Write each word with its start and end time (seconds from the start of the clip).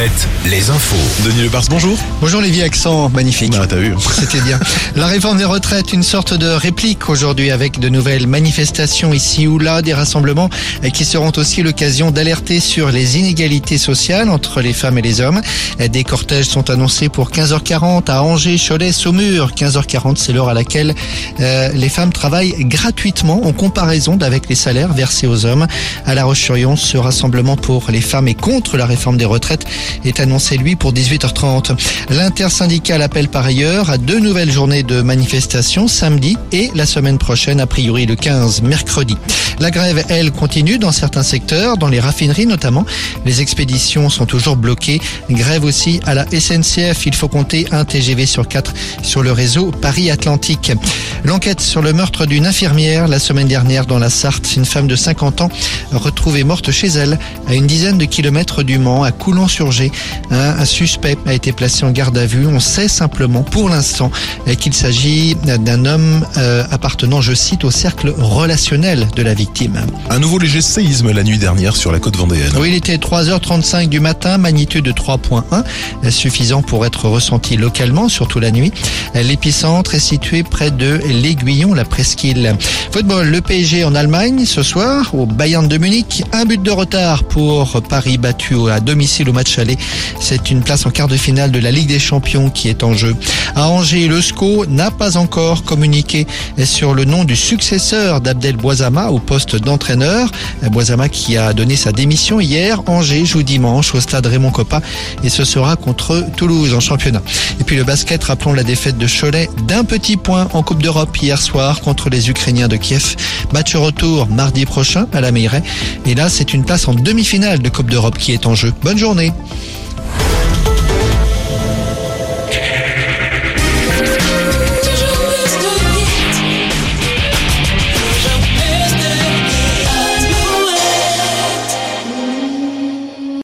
Alouette, 0.00 0.28
les 0.46 0.70
infos. 0.70 0.96
Denis 1.26 1.50
bonjour. 1.68 1.98
Bonjour 2.22 2.40
Lévi, 2.40 2.62
accent 2.62 3.10
magnifique. 3.10 3.52
Ah, 3.60 3.66
t'as 3.66 3.76
vu. 3.76 3.94
C'était 4.18 4.40
bien. 4.40 4.58
La 4.96 5.06
réforme 5.06 5.36
des 5.36 5.44
retraites, 5.44 5.92
une 5.92 6.02
sorte 6.02 6.32
de 6.32 6.48
réplique 6.48 7.10
aujourd'hui 7.10 7.50
avec 7.50 7.78
de 7.78 7.90
nouvelles 7.90 8.26
manifestations 8.26 9.12
ici 9.12 9.46
ou 9.46 9.58
là, 9.58 9.82
des 9.82 9.92
rassemblements 9.92 10.48
qui 10.94 11.04
seront 11.04 11.32
aussi 11.36 11.62
l'occasion 11.62 12.12
d'alerter 12.12 12.60
sur 12.60 12.90
les 12.90 13.18
inégalités 13.18 13.76
sociales 13.76 14.30
entre 14.30 14.62
les 14.62 14.72
femmes 14.72 14.96
et 14.96 15.02
les 15.02 15.20
hommes. 15.20 15.42
Des 15.78 16.02
cortèges 16.02 16.46
sont 16.46 16.70
annoncés 16.70 17.10
pour 17.10 17.30
15h40 17.30 18.10
à 18.10 18.22
Angers, 18.22 18.56
Cholet, 18.56 18.92
Saumur. 18.92 19.50
15h40, 19.50 20.16
c'est 20.16 20.32
l'heure 20.32 20.48
à 20.48 20.54
laquelle 20.54 20.94
euh, 21.40 21.68
les 21.74 21.90
femmes 21.90 22.12
travaillent 22.12 22.54
gratuitement 22.60 23.44
en 23.44 23.52
comparaison 23.52 24.16
avec 24.22 24.48
les 24.48 24.54
salaires 24.54 24.94
versés 24.94 25.26
aux 25.26 25.44
hommes. 25.44 25.66
À 26.06 26.14
La 26.14 26.24
Roche-sur-Yon, 26.24 26.76
ce 26.76 26.96
rassemblement 26.96 27.56
pour 27.56 27.90
les 27.90 28.00
femmes 28.00 28.28
et 28.28 28.34
contre 28.34 28.78
la 28.78 28.86
réforme 28.86 29.18
des 29.18 29.26
retraites 29.26 29.66
est 30.04 30.20
annoncé, 30.20 30.56
lui, 30.56 30.76
pour 30.76 30.92
18h30. 30.92 31.76
L'intersyndicale 32.10 33.02
appelle 33.02 33.28
par 33.28 33.44
ailleurs 33.44 33.90
à 33.90 33.98
deux 33.98 34.20
nouvelles 34.20 34.50
journées 34.50 34.82
de 34.82 35.02
manifestation, 35.02 35.88
samedi 35.88 36.36
et 36.52 36.70
la 36.74 36.86
semaine 36.86 37.18
prochaine, 37.18 37.60
a 37.60 37.66
priori 37.66 38.06
le 38.06 38.16
15, 38.16 38.62
mercredi. 38.62 39.16
La 39.60 39.70
grève, 39.70 40.02
elle, 40.08 40.30
continue 40.32 40.78
dans 40.78 40.90
certains 40.90 41.22
secteurs, 41.22 41.76
dans 41.76 41.88
les 41.88 42.00
raffineries 42.00 42.46
notamment. 42.46 42.86
Les 43.26 43.42
expéditions 43.42 44.08
sont 44.08 44.24
toujours 44.24 44.56
bloquées. 44.56 45.02
Grève 45.28 45.64
aussi 45.64 46.00
à 46.06 46.14
la 46.14 46.24
SNCF. 46.26 47.04
Il 47.04 47.14
faut 47.14 47.28
compter 47.28 47.66
un 47.70 47.84
TGV 47.84 48.24
sur 48.24 48.48
quatre 48.48 48.72
sur 49.02 49.22
le 49.22 49.32
réseau 49.32 49.70
Paris-Atlantique. 49.70 50.72
L'enquête 51.24 51.60
sur 51.60 51.82
le 51.82 51.92
meurtre 51.92 52.24
d'une 52.24 52.46
infirmière 52.46 53.06
la 53.06 53.18
semaine 53.18 53.48
dernière 53.48 53.84
dans 53.84 53.98
la 53.98 54.08
Sarthe. 54.08 54.56
Une 54.56 54.64
femme 54.64 54.86
de 54.86 54.96
50 54.96 55.42
ans 55.42 55.50
retrouvée 55.92 56.42
morte 56.42 56.70
chez 56.70 56.88
elle 56.88 57.18
à 57.46 57.54
une 57.54 57.66
dizaine 57.66 57.98
de 57.98 58.06
kilomètres 58.06 58.62
du 58.62 58.78
Mans, 58.78 59.02
à 59.02 59.12
Coulon-sur-Gé. 59.88 59.92
Un 60.30 60.64
suspect 60.64 61.16
a 61.26 61.34
été 61.34 61.52
placé 61.52 61.84
en 61.84 61.90
garde 61.90 62.16
à 62.18 62.26
vue. 62.26 62.46
On 62.46 62.60
sait 62.60 62.88
simplement 62.88 63.42
pour 63.42 63.68
l'instant 63.68 64.10
qu'il 64.58 64.74
s'agit 64.74 65.36
d'un 65.44 65.84
homme 65.84 66.24
euh, 66.36 66.64
appartenant, 66.70 67.20
je 67.20 67.34
cite, 67.34 67.64
au 67.64 67.70
cercle 67.70 68.14
relationnel 68.16 69.08
de 69.16 69.22
la 69.22 69.34
victime. 69.34 69.80
Un 70.08 70.18
nouveau 70.18 70.38
léger 70.38 70.60
séisme 70.60 71.10
la 71.12 71.22
nuit 71.22 71.38
dernière 71.38 71.76
sur 71.76 71.92
la 71.92 71.98
côte 71.98 72.16
vendéenne. 72.16 72.52
Oui, 72.58 72.68
il 72.70 72.74
était 72.74 72.96
3h35 72.96 73.88
du 73.88 74.00
matin, 74.00 74.38
magnitude 74.38 74.84
de 74.84 74.92
3.1, 74.92 76.10
suffisant 76.10 76.62
pour 76.62 76.86
être 76.86 77.08
ressenti 77.08 77.56
localement, 77.56 78.08
surtout 78.08 78.40
la 78.40 78.50
nuit. 78.50 78.72
L'épicentre 79.14 79.94
est 79.94 80.00
situé 80.00 80.42
près 80.42 80.70
de 80.70 81.00
l'Aiguillon, 81.08 81.74
la 81.74 81.84
Presqu'île. 81.84 82.56
Football, 82.92 83.28
le 83.28 83.40
PSG 83.40 83.84
en 83.84 83.94
Allemagne 83.94 84.44
ce 84.44 84.62
soir 84.62 85.14
au 85.14 85.26
Bayern 85.26 85.66
de 85.66 85.78
Munich. 85.78 86.22
Un 86.32 86.44
but 86.44 86.62
de 86.62 86.70
retard 86.70 87.24
pour 87.24 87.80
Paris 87.82 88.18
battu 88.18 88.70
à 88.70 88.80
domicile 88.80 89.28
au 89.28 89.32
match 89.32 89.58
aller. 89.58 89.69
C'est 90.20 90.50
une 90.50 90.62
place 90.62 90.86
en 90.86 90.90
quart 90.90 91.08
de 91.08 91.16
finale 91.16 91.50
de 91.50 91.58
la 91.58 91.70
Ligue 91.70 91.88
des 91.88 91.98
Champions 91.98 92.50
qui 92.50 92.68
est 92.68 92.82
en 92.82 92.94
jeu. 92.94 93.14
À 93.54 93.68
Angers, 93.68 94.08
le 94.08 94.20
SCO 94.20 94.66
n'a 94.66 94.90
pas 94.90 95.16
encore 95.16 95.64
communiqué 95.64 96.26
sur 96.64 96.94
le 96.94 97.04
nom 97.04 97.24
du 97.24 97.36
successeur 97.36 98.20
d'Abdel 98.20 98.56
Boisama 98.56 99.08
au 99.08 99.18
poste 99.18 99.56
d'entraîneur. 99.56 100.30
Boisama 100.70 101.08
qui 101.08 101.36
a 101.36 101.52
donné 101.52 101.76
sa 101.76 101.92
démission 101.92 102.40
hier. 102.40 102.82
Angers 102.86 103.24
joue 103.24 103.42
dimanche 103.42 103.94
au 103.94 104.00
stade 104.00 104.26
Raymond 104.26 104.50
Coppa 104.50 104.80
et 105.24 105.28
ce 105.28 105.44
sera 105.44 105.76
contre 105.76 106.24
Toulouse 106.36 106.74
en 106.74 106.80
championnat. 106.80 107.22
Et 107.60 107.64
puis 107.64 107.76
le 107.76 107.84
basket, 107.84 108.22
rappelons 108.24 108.52
la 108.52 108.62
défaite 108.62 108.98
de 108.98 109.06
Cholet 109.06 109.48
d'un 109.66 109.84
petit 109.84 110.16
point 110.16 110.48
en 110.52 110.62
Coupe 110.62 110.82
d'Europe 110.82 111.16
hier 111.16 111.40
soir 111.40 111.80
contre 111.80 112.10
les 112.10 112.30
Ukrainiens 112.30 112.68
de 112.68 112.76
Kiev. 112.76 113.16
Match 113.52 113.74
retour 113.74 114.28
mardi 114.28 114.64
prochain 114.64 115.06
à 115.12 115.20
la 115.20 115.32
Meilleray. 115.32 115.62
Et 116.06 116.14
là, 116.14 116.28
c'est 116.28 116.54
une 116.54 116.64
place 116.64 116.88
en 116.88 116.94
demi-finale 116.94 117.60
de 117.60 117.68
Coupe 117.68 117.90
d'Europe 117.90 118.18
qui 118.18 118.32
est 118.32 118.46
en 118.46 118.54
jeu. 118.54 118.72
Bonne 118.82 118.98
journée. 118.98 119.32